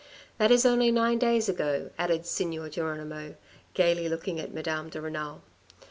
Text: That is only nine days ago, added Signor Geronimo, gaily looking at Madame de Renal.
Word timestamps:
That 0.39 0.49
is 0.49 0.65
only 0.65 0.91
nine 0.91 1.19
days 1.19 1.47
ago, 1.47 1.91
added 1.99 2.25
Signor 2.25 2.69
Geronimo, 2.69 3.35
gaily 3.75 4.09
looking 4.09 4.39
at 4.39 4.51
Madame 4.51 4.89
de 4.89 4.99
Renal. 4.99 5.43